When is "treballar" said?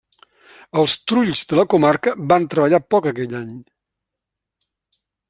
2.55-2.79